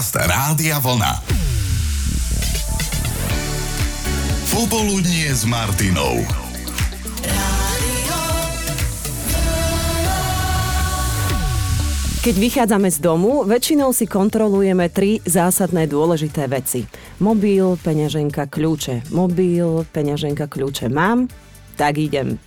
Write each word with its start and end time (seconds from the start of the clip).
Podcast 0.00 0.16
Rádia 0.16 0.80
Vlna. 0.80 1.12
Popoludnie 4.48 5.28
s 5.28 5.44
Martinou. 5.44 6.24
Keď 12.24 12.32
vychádzame 12.32 12.88
z 12.88 12.96
domu, 13.04 13.44
väčšinou 13.44 13.92
si 13.92 14.08
kontrolujeme 14.08 14.88
tri 14.88 15.20
zásadné 15.20 15.84
dôležité 15.84 16.48
veci. 16.48 16.88
Mobil, 17.20 17.76
peňaženka, 17.84 18.48
kľúče. 18.48 19.12
Mobil, 19.12 19.84
peňaženka, 19.84 20.48
kľúče. 20.48 20.88
Mám? 20.88 21.28
Tak 21.76 21.98
idem. 21.98 22.38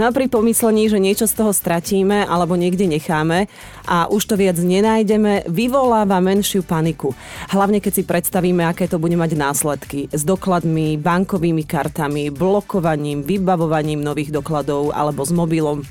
No 0.00 0.08
a 0.08 0.14
pri 0.14 0.26
pomyslení, 0.30 0.88
že 0.90 1.02
niečo 1.02 1.26
z 1.28 1.36
toho 1.36 1.52
stratíme 1.52 2.26
alebo 2.26 2.58
niekde 2.58 2.86
necháme 2.86 3.50
a 3.86 4.06
už 4.10 4.22
to 4.30 4.34
viac 4.34 4.58
nenájdeme, 4.58 5.46
vyvoláva 5.50 6.18
menšiu 6.22 6.66
paniku. 6.66 7.12
Hlavne 7.50 7.78
keď 7.78 7.92
si 7.92 8.02
predstavíme, 8.02 8.66
aké 8.66 8.90
to 8.90 8.98
bude 8.98 9.14
mať 9.14 9.38
následky 9.38 10.10
s 10.10 10.22
dokladmi, 10.26 10.98
bankovými 10.98 11.64
kartami, 11.66 12.30
blokovaním, 12.34 13.22
vybavovaním 13.22 14.02
nových 14.02 14.34
dokladov 14.34 14.94
alebo 14.94 15.22
s 15.22 15.32
mobilom. 15.32 15.82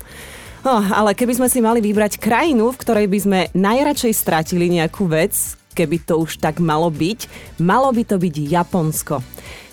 No, 0.66 0.82
ale 0.82 1.14
keby 1.14 1.38
sme 1.38 1.46
si 1.46 1.62
mali 1.62 1.78
vybrať 1.78 2.18
krajinu, 2.18 2.74
v 2.74 2.80
ktorej 2.82 3.06
by 3.06 3.18
sme 3.22 3.40
najradšej 3.54 4.12
stratili 4.18 4.66
nejakú 4.66 5.06
vec, 5.06 5.30
keby 5.76 6.02
to 6.02 6.18
už 6.18 6.42
tak 6.42 6.58
malo 6.58 6.90
byť, 6.90 7.30
malo 7.62 7.92
by 7.94 8.02
to 8.02 8.18
byť 8.18 8.34
Japonsko. 8.34 9.22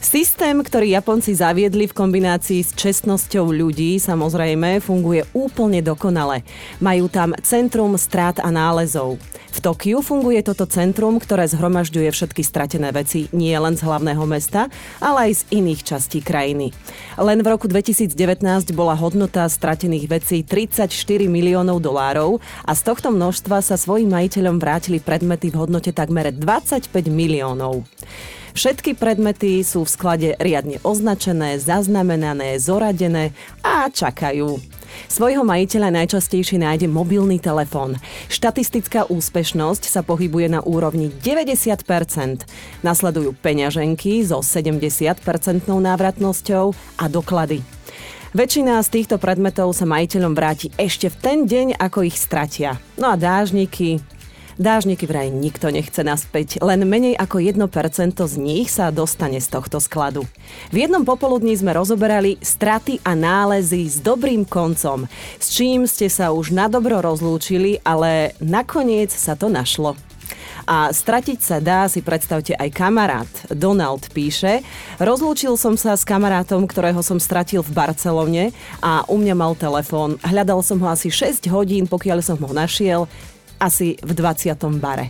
Systém, 0.03 0.59
ktorý 0.59 0.99
Japonci 0.99 1.31
zaviedli 1.31 1.87
v 1.87 1.95
kombinácii 1.95 2.59
s 2.59 2.75
čestnosťou 2.75 3.55
ľudí, 3.55 3.95
samozrejme, 4.03 4.83
funguje 4.83 5.23
úplne 5.31 5.79
dokonale. 5.79 6.43
Majú 6.83 7.07
tam 7.07 7.31
centrum 7.39 7.95
strát 7.95 8.35
a 8.43 8.51
nálezov. 8.51 9.15
V 9.53 9.59
Tokiu 9.61 10.03
funguje 10.03 10.41
toto 10.43 10.65
centrum, 10.65 11.21
ktoré 11.21 11.45
zhromažďuje 11.47 12.09
všetky 12.09 12.41
stratené 12.43 12.89
veci 12.91 13.29
nie 13.31 13.53
len 13.53 13.79
z 13.79 13.85
hlavného 13.85 14.25
mesta, 14.25 14.67
ale 14.97 15.29
aj 15.29 15.31
z 15.39 15.41
iných 15.55 15.81
častí 15.85 16.19
krajiny. 16.19 16.75
Len 17.15 17.39
v 17.39 17.47
roku 17.47 17.71
2019 17.71 18.11
bola 18.75 18.97
hodnota 18.97 19.45
stratených 19.45 20.09
vecí 20.09 20.41
34 20.43 20.89
miliónov 21.29 21.79
dolárov 21.79 22.43
a 22.65 22.75
z 22.75 22.81
tohto 22.81 23.13
množstva 23.13 23.61
sa 23.61 23.79
svojim 23.79 24.09
majiteľom 24.09 24.57
vrátili 24.57 24.97
predmety 24.97 25.53
v 25.53 25.63
hodnote 25.63 25.93
takmer 25.95 26.33
25 26.33 26.91
miliónov. 27.07 27.85
Všetky 28.53 28.93
predmety 28.93 29.65
sú 29.65 29.81
v 29.81 29.93
sklade 29.93 30.29
riadne 30.37 30.77
označené, 30.85 31.57
zaznamenané, 31.57 32.61
zoradené 32.61 33.33
a 33.65 33.89
čakajú. 33.89 34.61
Svojho 35.09 35.41
majiteľa 35.41 35.89
najčastejšie 35.89 36.61
nájde 36.61 36.85
mobilný 36.85 37.41
telefón. 37.41 37.97
Štatistická 38.29 39.09
úspešnosť 39.09 39.89
sa 39.89 40.05
pohybuje 40.05 40.53
na 40.53 40.61
úrovni 40.61 41.09
90%. 41.09 42.45
Nasledujú 42.85 43.33
peňaženky 43.41 44.21
so 44.21 44.45
70% 44.45 45.17
návratnosťou 45.65 46.65
a 47.01 47.05
doklady. 47.09 47.65
Väčšina 48.33 48.81
z 48.81 48.89
týchto 48.89 49.21
predmetov 49.21 49.77
sa 49.77 49.85
majiteľom 49.85 50.33
vráti 50.33 50.73
ešte 50.73 51.05
v 51.13 51.17
ten 51.21 51.37
deň, 51.45 51.77
ako 51.77 52.01
ich 52.09 52.17
stratia. 52.17 52.81
No 52.97 53.13
a 53.13 53.15
dážniky, 53.17 54.01
Dážniky 54.61 55.09
vraj 55.09 55.33
nikto 55.33 55.73
nechce 55.73 56.05
naspäť, 56.05 56.61
len 56.61 56.85
menej 56.85 57.17
ako 57.17 57.41
1% 57.41 58.21
z 58.21 58.35
nich 58.37 58.69
sa 58.69 58.93
dostane 58.93 59.41
z 59.41 59.49
tohto 59.49 59.81
skladu. 59.81 60.29
V 60.69 60.85
jednom 60.85 61.01
popoludní 61.01 61.57
sme 61.57 61.73
rozoberali 61.73 62.37
straty 62.37 63.01
a 63.01 63.17
nálezy 63.17 63.89
s 63.89 63.97
dobrým 63.97 64.45
koncom, 64.45 65.09
s 65.41 65.57
čím 65.57 65.89
ste 65.89 66.05
sa 66.05 66.29
už 66.29 66.53
na 66.53 66.69
dobro 66.69 67.01
rozlúčili, 67.01 67.81
ale 67.81 68.37
nakoniec 68.37 69.09
sa 69.09 69.33
to 69.33 69.49
našlo. 69.49 69.97
A 70.63 70.93
stratiť 70.93 71.39
sa 71.43 71.57
dá, 71.59 71.89
si 71.91 71.99
predstavte 71.99 72.55
aj 72.55 72.69
kamarát. 72.71 73.27
Donald 73.51 74.07
píše, 74.15 74.63
rozlúčil 74.95 75.59
som 75.59 75.75
sa 75.75 75.97
s 75.97 76.07
kamarátom, 76.07 76.63
ktorého 76.69 77.03
som 77.03 77.19
stratil 77.19 77.65
v 77.65 77.75
Barcelone 77.75 78.55
a 78.79 79.03
u 79.11 79.19
mňa 79.19 79.35
mal 79.35 79.57
telefón. 79.59 80.15
Hľadal 80.23 80.63
som 80.63 80.79
ho 80.79 80.87
asi 80.87 81.11
6 81.11 81.51
hodín, 81.51 81.83
pokiaľ 81.83 82.23
som 82.23 82.39
ho 82.39 82.53
našiel 82.55 83.11
asi 83.59 83.97
v 84.01 84.11
20. 84.15 84.55
bare. 84.79 85.09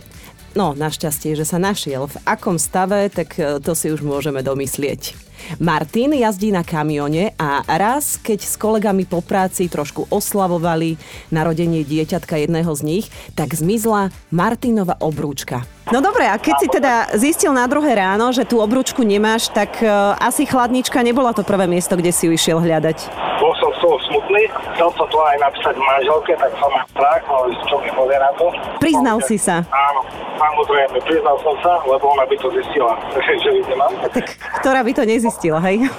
No, 0.54 0.70
našťastie, 0.70 1.34
že 1.34 1.42
sa 1.42 1.58
našiel. 1.58 2.06
V 2.06 2.16
akom 2.22 2.62
stave, 2.62 3.10
tak 3.10 3.34
e, 3.42 3.58
to 3.58 3.74
si 3.74 3.90
už 3.90 4.06
môžeme 4.06 4.38
domyslieť. 4.38 5.18
Martin 5.58 6.14
jazdí 6.14 6.54
na 6.54 6.62
kamione 6.62 7.34
a 7.36 7.66
raz, 7.66 8.16
keď 8.22 8.38
s 8.46 8.54
kolegami 8.54 9.04
po 9.04 9.20
práci 9.20 9.66
trošku 9.66 10.08
oslavovali 10.08 10.96
narodenie 11.34 11.82
dieťatka 11.82 12.38
jedného 12.38 12.70
z 12.70 12.82
nich, 12.86 13.06
tak 13.34 13.52
zmizla 13.52 14.14
Martinova 14.30 14.96
obrúčka. 15.02 15.66
No 15.92 16.00
dobre, 16.00 16.24
a 16.24 16.40
keď 16.40 16.54
si 16.64 16.68
teda 16.72 16.92
zistil 17.18 17.52
na 17.52 17.68
druhé 17.68 17.92
ráno, 17.92 18.32
že 18.32 18.48
tú 18.48 18.56
obrúčku 18.56 19.04
nemáš, 19.04 19.52
tak 19.52 19.84
uh, 19.84 20.16
asi 20.16 20.48
chladnička 20.48 20.96
nebola 21.04 21.36
to 21.36 21.44
prvé 21.44 21.68
miesto, 21.68 21.92
kde 21.92 22.08
si 22.08 22.24
ju 22.24 22.32
išiel 22.32 22.56
hľadať. 22.56 23.04
Bol 23.36 23.52
toho 23.84 24.00
smutný, 24.08 24.48
chcel 24.72 24.88
som 24.96 25.06
to 25.12 25.18
aj 25.20 25.36
napísať 25.44 25.76
manželke, 25.76 26.32
tak 26.40 26.52
som 26.56 26.72
strach, 26.88 27.22
ale 27.28 27.52
čo 27.68 27.76
mi 27.84 27.90
povie 27.92 28.16
na 28.16 28.32
to. 28.40 28.48
Priznal 28.80 29.20
si 29.20 29.36
sa. 29.36 29.60
Áno, 29.68 30.00
samozrejme, 30.40 30.96
priznal 31.04 31.36
som 31.44 31.52
sa, 31.60 31.84
lebo 31.84 32.16
ona 32.16 32.24
by 32.24 32.36
to 32.40 32.48
zistila, 32.56 32.96
že 33.44 33.50
ju 33.52 33.60
nemám. 33.68 33.92
Tak 34.08 34.24
ktorá 34.64 34.80
by 34.80 34.92
to 34.96 35.04
nezistila, 35.04 35.60
hej? 35.68 35.84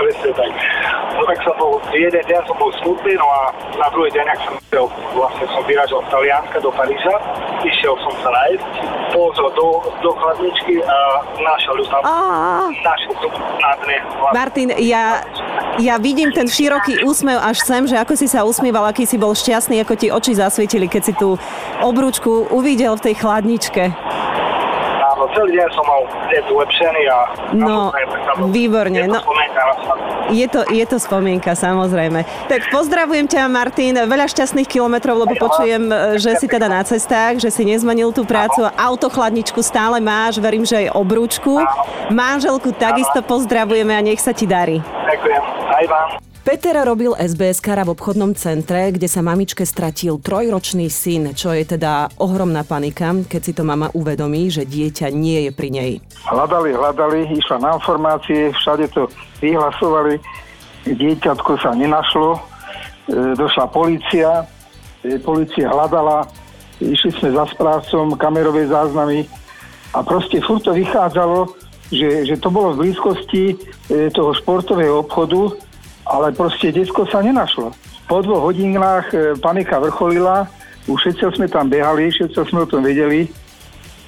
Presne 0.00 0.30
tak. 0.32 0.50
No 1.16 1.24
tak 1.24 1.38
som 1.42 1.54
bol, 1.58 1.80
jeden 1.96 2.22
deň 2.24 2.40
som 2.44 2.56
bol 2.60 2.70
smutný, 2.80 3.16
no 3.16 3.26
a 3.26 3.40
na 3.76 3.88
druhý 3.92 4.12
deň, 4.12 4.26
ak 4.30 4.38
som 4.44 4.54
išiel, 4.56 4.86
vlastne 5.16 5.46
som 5.48 5.62
vyražal 5.64 6.00
z 6.04 6.08
Talianska 6.12 6.58
do 6.60 6.70
Paríža, 6.72 7.14
išiel 7.64 7.94
som 8.04 8.12
sa 8.20 8.30
nájsť, 8.30 8.68
pozrel 9.16 9.50
do, 9.56 9.80
do 10.04 10.10
chladničky 10.12 10.84
a 10.84 10.96
našiel 11.40 11.74
ju 11.80 11.86
tam. 11.88 12.02
Našiel 12.68 13.14
som 13.16 13.32
na 13.58 13.72
dne. 13.80 13.98
Vlastne. 14.20 14.36
Martin, 14.36 14.68
ja, 14.76 15.24
ja 15.80 16.00
vidím 16.00 16.32
ten 16.32 16.48
široký 16.48 17.04
úsmev 17.04 17.36
až 17.40 17.60
sem, 17.64 17.84
že 17.84 17.96
ako 17.96 18.14
si 18.16 18.26
sa 18.28 18.44
usmieval, 18.46 18.88
aký 18.88 19.04
si 19.04 19.20
bol 19.20 19.36
šťastný, 19.36 19.82
ako 19.84 19.94
ti 19.96 20.08
oči 20.08 20.32
zasvietili, 20.36 20.88
keď 20.88 21.02
si 21.02 21.12
tú 21.16 21.36
obrúčku 21.84 22.48
uvidel 22.52 22.96
v 22.96 23.04
tej 23.10 23.14
chladničke 23.20 23.92
celý 25.34 25.58
deň 25.58 25.68
som 25.74 25.84
mal 25.86 26.02
deň 26.30 26.44
ulepšený 26.50 27.02
a... 27.08 27.18
No, 27.56 27.90
výborne. 28.52 29.02
Je 29.02 29.08
to, 29.08 29.18
no, 29.18 29.20
je, 30.30 30.46
to, 30.46 30.60
je 30.70 30.84
to 30.86 30.96
spomienka, 31.00 31.54
samozrejme. 31.56 32.22
Tak 32.50 32.70
pozdravujem 32.70 33.26
ťa, 33.26 33.48
Martin. 33.48 33.94
Veľa 33.96 34.26
šťastných 34.30 34.68
kilometrov, 34.68 35.26
lebo 35.26 35.34
počujem, 35.38 35.88
že 36.20 36.38
si 36.38 36.46
teda 36.46 36.68
na 36.70 36.82
cestách, 36.84 37.40
že 37.40 37.50
si 37.50 37.66
nezmenil 37.66 38.12
tú 38.12 38.22
prácu. 38.22 38.66
Autochladničku 38.76 39.62
stále 39.64 39.98
máš, 40.02 40.38
verím, 40.38 40.62
že 40.62 40.86
aj 40.86 40.94
obrúčku. 40.94 41.62
Manželku 42.12 42.70
takisto 42.76 43.24
pozdravujeme 43.24 43.94
a 43.94 44.02
nech 44.04 44.20
sa 44.20 44.36
ti 44.36 44.44
darí. 44.44 44.78
Ďakujem. 44.82 45.42
Aj 45.72 45.86
vám. 45.88 46.35
Peter 46.46 46.78
robil 46.78 47.10
SBS 47.18 47.58
kara 47.58 47.82
v 47.82 47.98
obchodnom 47.98 48.30
centre, 48.38 48.94
kde 48.94 49.10
sa 49.10 49.18
mamičke 49.18 49.66
stratil 49.66 50.22
trojročný 50.22 50.86
syn, 50.86 51.34
čo 51.34 51.50
je 51.50 51.66
teda 51.66 52.06
ohromná 52.22 52.62
panika, 52.62 53.18
keď 53.26 53.40
si 53.42 53.50
to 53.50 53.66
mama 53.66 53.90
uvedomí, 53.90 54.46
že 54.46 54.62
dieťa 54.62 55.10
nie 55.10 55.42
je 55.42 55.50
pri 55.50 55.68
nej. 55.74 55.92
Hľadali, 56.22 56.70
hľadali, 56.70 57.34
išla 57.34 57.58
na 57.58 57.74
informácie, 57.82 58.54
všade 58.62 58.86
to 58.94 59.10
vyhlasovali, 59.42 60.22
dieťatko 60.86 61.50
sa 61.58 61.74
nenašlo, 61.74 62.38
e, 62.38 62.40
došla 63.34 63.66
policia, 63.66 64.46
e, 65.02 65.18
policia 65.18 65.66
hľadala, 65.66 66.30
išli 66.78 67.10
sme 67.10 67.34
za 67.34 67.50
správcom, 67.58 68.14
kamerové 68.14 68.70
záznamy. 68.70 69.26
A 69.98 70.06
proste 70.06 70.38
furt 70.46 70.62
to 70.62 70.78
vychádzalo, 70.78 71.50
že, 71.90 72.22
že 72.22 72.38
to 72.38 72.54
bolo 72.54 72.78
v 72.78 72.86
blízkosti 72.86 73.44
e, 73.90 74.14
toho 74.14 74.30
športového 74.30 75.02
obchodu, 75.02 75.65
ale 76.16 76.32
proste 76.32 76.72
detsko 76.72 77.04
sa 77.04 77.20
nenašlo. 77.20 77.76
Po 78.08 78.24
dvoch 78.24 78.48
hodinách 78.48 79.12
e, 79.12 79.36
panika 79.36 79.76
vrcholila, 79.76 80.48
už 80.88 80.96
všetci 80.96 81.36
sme 81.36 81.46
tam 81.52 81.68
behali, 81.68 82.08
všetci 82.08 82.48
sme 82.48 82.64
o 82.64 82.70
tom 82.70 82.80
vedeli 82.80 83.28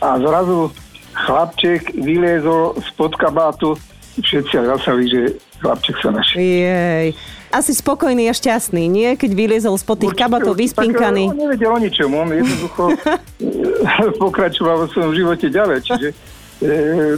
a 0.00 0.16
zrazu 0.16 0.72
chlapček 1.26 1.93
vyliezol 1.99 2.78
spod 2.94 3.19
kabátu, 3.19 3.76
všetci 4.22 4.55
zasali, 4.55 5.05
že 5.10 5.20
chlapček 5.60 5.96
sa 6.00 6.14
našiel. 6.14 6.40
Jej. 6.40 7.08
Asi 7.49 7.72
spokojný 7.72 8.28
a 8.28 8.34
šťastný, 8.37 8.87
nie? 8.87 9.08
Keď 9.16 9.31
vyliezol 9.32 9.75
spod 9.81 10.05
tých 10.05 10.14
kabátov 10.14 10.55
vyspinkaný. 10.55 11.32
On 11.32 11.49
nevedel 11.49 11.72
o 11.72 11.81
ničom, 11.81 12.08
on 12.14 12.28
jednoducho 12.31 12.82
pokračoval 14.22 14.84
vo 14.84 14.87
svojom 14.93 15.12
živote 15.16 15.50
ďalej, 15.50 15.78
čiže 15.82 16.08
E, 16.12 16.38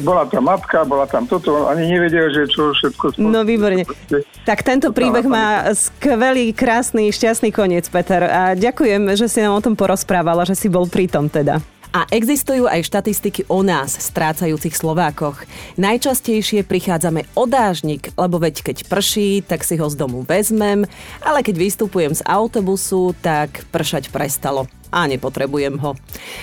bola 0.05 0.29
tam 0.29 0.49
matka, 0.49 0.85
bola 0.85 1.09
tam 1.09 1.25
toto, 1.25 1.69
ani 1.69 1.89
nevedel, 1.89 2.29
že 2.29 2.45
čo 2.49 2.77
všetko... 2.77 3.17
Spolu. 3.17 3.33
No 3.33 3.41
výborne. 3.45 3.89
Tak 4.45 4.61
tento 4.61 4.93
príbeh 4.93 5.25
má 5.25 5.73
skvelý, 5.73 6.53
krásny, 6.53 7.09
šťastný 7.09 7.49
koniec, 7.49 7.89
Peter. 7.89 8.21
A 8.25 8.43
ďakujem, 8.53 9.17
že 9.17 9.27
si 9.33 9.41
nám 9.41 9.57
o 9.57 9.65
tom 9.65 9.73
porozprávala, 9.73 10.45
že 10.45 10.53
si 10.53 10.69
bol 10.69 10.85
pritom 10.85 11.33
teda. 11.33 11.61
A 11.91 12.07
existujú 12.07 12.71
aj 12.71 12.87
štatistiky 12.87 13.51
o 13.51 13.67
nás, 13.67 13.99
strácajúcich 13.99 14.79
Slovákoch. 14.79 15.43
Najčastejšie 15.75 16.63
prichádzame 16.63 17.27
o 17.35 17.51
dážnik, 17.51 18.15
lebo 18.15 18.39
veď 18.39 18.63
keď 18.63 18.87
prší, 18.87 19.43
tak 19.43 19.67
si 19.67 19.75
ho 19.75 19.91
z 19.91 19.99
domu 19.99 20.23
vezmem, 20.23 20.87
ale 21.19 21.43
keď 21.43 21.59
vystupujem 21.59 22.15
z 22.15 22.23
autobusu, 22.23 23.11
tak 23.19 23.67
pršať 23.75 24.15
prestalo. 24.15 24.71
A 24.91 25.07
nepotrebujem 25.07 25.79
ho. 25.81 25.97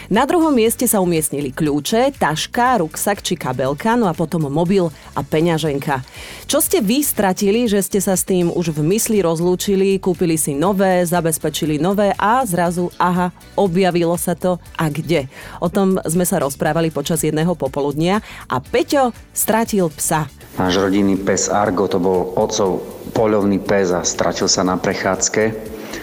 Na 0.08 0.24
druhom 0.24 0.52
mieste 0.56 0.88
sa 0.88 1.04
umiestnili 1.04 1.52
kľúče, 1.54 2.16
taška, 2.18 2.80
ruksak 2.82 3.22
či 3.22 3.36
kabelka, 3.36 4.00
no 4.00 4.08
a 4.08 4.16
potom 4.16 4.48
mobil 4.48 4.90
a 5.14 5.22
peňaženka. 5.22 6.02
Čo 6.48 6.64
ste 6.64 6.80
vy 6.80 7.04
stratili, 7.04 7.68
že 7.68 7.84
ste 7.84 8.00
sa 8.00 8.16
s 8.16 8.24
tým 8.24 8.50
už 8.50 8.74
v 8.74 8.82
mysli 8.96 9.20
rozlúčili, 9.20 10.00
kúpili 10.00 10.40
si 10.40 10.56
nové, 10.56 11.04
zabezpečili 11.04 11.78
nové 11.78 12.16
a 12.16 12.42
zrazu, 12.48 12.88
aha, 12.98 13.36
objavilo 13.60 14.16
sa 14.16 14.34
to 14.34 14.58
a 14.80 14.88
kde? 14.88 15.28
O 15.60 15.68
tom 15.68 16.00
sme 16.08 16.24
sa 16.24 16.40
rozprávali 16.40 16.90
počas 16.90 17.22
jedného 17.22 17.54
popoludnia 17.54 18.24
a 18.48 18.64
Peťo 18.64 19.12
stratil 19.36 19.92
psa. 19.94 20.32
Náš 20.58 20.82
rodinný 20.82 21.22
pes 21.22 21.54
Argo 21.54 21.86
to 21.86 22.02
bol 22.02 22.34
otcov 22.34 22.82
poľovný 23.14 23.62
pes 23.62 23.94
a 23.94 24.02
stratil 24.02 24.50
sa 24.50 24.66
na 24.66 24.80
prechádzke. 24.80 25.54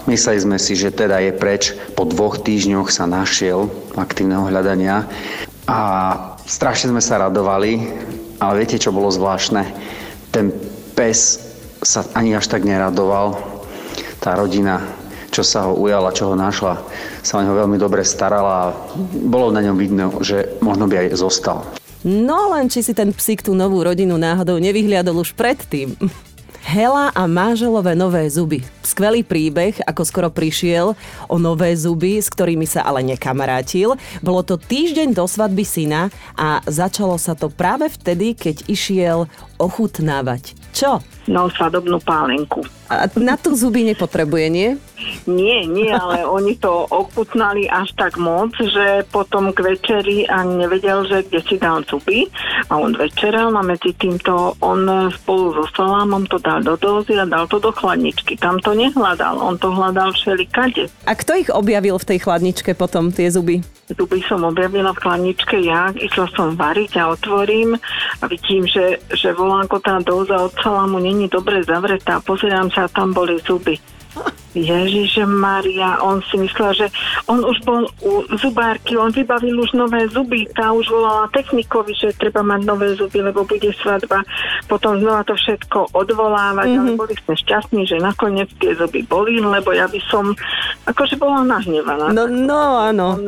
Mysleli 0.04 0.38
sme 0.40 0.56
si, 0.60 0.76
že 0.76 0.94
teda 0.94 1.18
je 1.22 1.32
preč. 1.32 1.72
Po 1.94 2.04
dvoch 2.04 2.40
týždňoch 2.40 2.92
sa 2.92 3.08
našiel 3.08 3.70
aktívneho 3.96 4.46
hľadania 4.46 5.08
a 5.64 5.80
strašne 6.44 6.92
sme 6.92 7.00
sa 7.00 7.24
radovali, 7.24 7.72
ale 8.42 8.52
viete, 8.60 8.76
čo 8.76 8.92
bolo 8.92 9.08
zvláštne? 9.08 9.64
Ten 10.28 10.52
pes 10.92 11.40
sa 11.80 12.04
ani 12.12 12.36
až 12.36 12.48
tak 12.52 12.68
neradoval. 12.68 13.36
Tá 14.20 14.36
rodina, 14.36 14.80
čo 15.32 15.44
sa 15.44 15.68
ho 15.68 15.76
ujala, 15.76 16.12
čo 16.12 16.32
ho 16.32 16.34
našla, 16.36 16.80
sa 17.24 17.40
o 17.40 17.42
neho 17.44 17.56
veľmi 17.56 17.76
dobre 17.80 18.04
starala 18.04 18.52
a 18.68 18.74
bolo 19.24 19.52
na 19.52 19.64
ňom 19.64 19.76
vidno, 19.76 20.06
že 20.20 20.56
možno 20.60 20.88
by 20.88 21.08
aj 21.08 21.08
zostal. 21.16 21.64
No 22.04 22.52
len 22.52 22.68
či 22.68 22.84
si 22.84 22.92
ten 22.92 23.16
psík 23.16 23.40
tú 23.40 23.56
novú 23.56 23.80
rodinu 23.80 24.20
náhodou 24.20 24.60
nevyhliadol 24.60 25.24
už 25.24 25.32
predtým. 25.32 25.96
Hela 26.64 27.12
a 27.12 27.28
manželové 27.28 27.92
nové 27.92 28.24
zuby. 28.32 28.64
Skvelý 28.80 29.20
príbeh, 29.20 29.84
ako 29.84 30.02
skoro 30.08 30.28
prišiel 30.32 30.96
o 31.28 31.36
nové 31.36 31.76
zuby, 31.76 32.16
s 32.16 32.32
ktorými 32.32 32.64
sa 32.64 32.88
ale 32.88 33.04
nekamarátil. 33.04 34.00
Bolo 34.24 34.40
to 34.40 34.56
týždeň 34.56 35.12
do 35.12 35.28
svadby 35.28 35.60
syna 35.60 36.08
a 36.32 36.64
začalo 36.64 37.20
sa 37.20 37.36
to 37.36 37.52
práve 37.52 37.92
vtedy, 37.92 38.32
keď 38.32 38.64
išiel 38.64 39.28
ochutnávať. 39.60 40.56
Čo? 40.72 41.04
No, 41.28 41.52
svadobnú 41.52 42.00
pálenku. 42.00 42.64
A 42.88 43.12
na 43.20 43.36
to 43.36 43.52
zuby 43.52 43.84
nepotrebuje, 43.84 44.46
nie? 44.48 44.68
Nie, 45.26 45.64
nie, 45.64 45.88
ale 45.92 46.24
oni 46.36 46.56
to 46.60 46.88
ochutnali 46.88 47.68
až 47.68 47.92
tak 47.96 48.16
moc, 48.20 48.52
že 48.56 49.04
potom 49.08 49.52
k 49.52 49.74
večeri 49.74 50.28
ani 50.28 50.64
nevedel, 50.64 51.04
že 51.08 51.24
kde 51.26 51.40
si 51.44 51.56
dal 51.56 51.84
zuby 51.84 52.28
a 52.68 52.76
on 52.76 52.96
večeral 52.96 53.52
a 53.56 53.62
medzi 53.62 53.92
týmto 53.96 54.56
on 54.60 55.10
spolu 55.12 55.56
so 55.56 55.64
salámom 55.74 56.28
to 56.28 56.40
dal 56.40 56.60
do 56.60 56.76
dozy 56.76 57.16
a 57.16 57.24
dal 57.28 57.48
to 57.48 57.60
do 57.60 57.72
chladničky. 57.72 58.36
Tam 58.36 58.60
to 58.60 58.72
nehľadal, 58.72 59.40
on 59.40 59.56
to 59.56 59.72
hľadal 59.72 60.12
všelikade. 60.12 60.88
A 61.08 61.12
kto 61.16 61.36
ich 61.36 61.50
objavil 61.52 61.96
v 62.00 62.08
tej 62.14 62.18
chladničke 62.24 62.76
potom, 62.76 63.10
tie 63.12 63.28
zuby? 63.28 63.64
Zuby 63.84 64.24
som 64.24 64.40
objavila 64.48 64.96
v 64.96 65.02
chladničke 65.04 65.60
ja, 65.60 65.92
išla 65.92 66.28
som 66.32 66.56
variť 66.56 66.96
a 66.96 67.12
otvorím 67.12 67.76
a 68.20 68.24
vidím, 68.24 68.64
že, 68.64 69.00
že 69.12 69.36
volánko 69.36 69.76
tá 69.80 70.00
doza 70.00 70.40
od 70.40 70.56
salámu 70.56 70.96
není 71.00 71.28
dobre 71.28 71.60
zavretá. 71.60 72.20
Pozerám 72.24 72.72
sa, 72.72 72.88
tam 72.88 73.12
boli 73.12 73.36
zuby. 73.44 73.76
Ježiš 74.54 75.26
Maria, 75.26 75.98
on 75.98 76.22
si 76.30 76.38
myslel, 76.38 76.72
že 76.74 76.86
on 77.26 77.42
už 77.42 77.58
bol 77.62 77.84
u 78.00 78.22
zubárky, 78.38 78.94
on 78.94 79.10
vybavil 79.10 79.58
už 79.58 79.74
nové 79.74 80.06
zuby, 80.08 80.46
tá 80.54 80.70
už 80.70 80.86
volala 80.88 81.26
technikovi, 81.28 81.92
že 81.92 82.14
treba 82.14 82.40
mať 82.40 82.60
nové 82.62 82.94
zuby, 82.94 83.18
lebo 83.20 83.42
bude 83.42 83.68
svadba. 83.76 84.22
Potom 84.64 84.96
znova 84.96 85.22
to 85.22 85.34
všetko 85.34 85.90
odvolávať, 85.92 86.66
mm-hmm. 86.70 86.80
ale 86.80 86.90
Mhm. 86.94 86.98
boli 86.98 87.14
sme 87.18 87.34
šťastní, 87.34 87.82
že 87.84 87.98
nakoniec 87.98 88.48
tie 88.56 88.72
zuby 88.74 89.02
boli, 89.02 89.42
lebo 89.42 89.74
ja 89.74 89.90
by 89.90 90.00
som 90.06 90.30
akože 90.86 91.18
bola 91.18 91.42
nahnevaná. 91.42 92.14
No, 92.14 92.24
no 92.24 92.60
áno. 92.78 93.18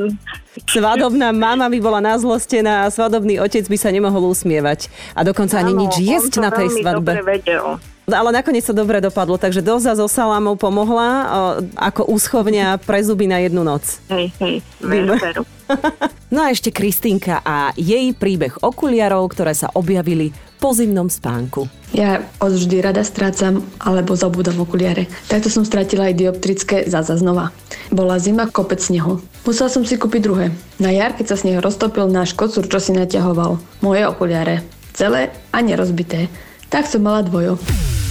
Svadobná 0.56 1.37
mama 1.37 1.69
by 1.69 1.78
bola 1.84 2.00
nazlostená 2.00 2.87
a 2.87 2.93
svadobný 2.93 3.37
otec 3.37 3.69
by 3.69 3.76
sa 3.76 3.93
nemohol 3.93 4.32
usmievať. 4.32 4.88
A 5.12 5.20
dokonca 5.20 5.61
ani 5.61 5.76
Áno, 5.76 5.81
nič 5.84 6.00
jesť 6.00 6.40
na 6.40 6.49
tej 6.49 6.81
svadbe. 6.81 7.12
dobre 7.12 7.25
vedel. 7.26 7.76
Ale 8.06 8.30
nakoniec 8.30 8.62
to 8.62 8.70
dobre 8.70 9.02
dopadlo, 9.02 9.34
takže 9.34 9.66
doza 9.66 9.98
so 9.98 10.06
salámou 10.06 10.54
pomohla 10.54 11.10
o, 11.10 11.26
ako 11.74 12.06
úschovňa 12.06 12.78
pre 12.86 13.02
zuby 13.02 13.26
na 13.26 13.42
jednu 13.42 13.66
noc. 13.66 13.98
Hej, 14.06 14.30
hej, 14.38 14.62
veru, 14.78 15.18
veru. 15.18 15.42
No 16.26 16.42
a 16.42 16.50
ešte 16.50 16.74
Kristýnka 16.74 17.38
a 17.46 17.70
jej 17.78 18.10
príbeh 18.10 18.58
okuliarov, 18.58 19.30
ktoré 19.30 19.54
sa 19.54 19.70
objavili 19.78 20.34
po 20.58 20.74
zimnom 20.74 21.06
spánku. 21.06 21.70
Ja 21.94 22.26
odvždy 22.42 22.82
rada 22.82 23.06
strácam 23.06 23.62
alebo 23.78 24.18
zabúdam 24.18 24.58
okuliare. 24.58 25.06
Takto 25.30 25.46
som 25.46 25.62
stratila 25.62 26.10
aj 26.10 26.18
dioptrické 26.18 26.82
zaza 26.90 27.14
znova. 27.14 27.54
Bola 27.94 28.18
zima, 28.18 28.50
kopec 28.50 28.82
snehu. 28.82 29.22
Musela 29.46 29.70
som 29.70 29.86
si 29.86 29.94
kúpiť 29.94 30.20
druhé. 30.26 30.50
Na 30.82 30.90
jar, 30.90 31.14
keď 31.14 31.30
sa 31.30 31.36
sneh 31.38 31.62
roztopil, 31.62 32.10
náš 32.10 32.34
kocúr 32.34 32.66
čo 32.66 32.82
si 32.82 32.90
naťahoval. 32.90 33.62
Moje 33.78 34.02
okuliare. 34.10 34.66
Celé 34.98 35.30
a 35.54 35.62
nerozbité. 35.62 36.26
Tak 36.66 36.90
som 36.90 37.06
mala 37.06 37.22
dvojo. 37.22 37.54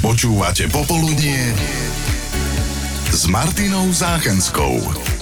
Počúvate 0.01 0.68
Popoludnie 0.68 1.56
s 3.13 3.27
Martinou 3.31 3.88
Záchenskou. 3.94 5.15